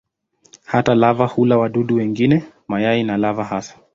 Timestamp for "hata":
0.65-0.95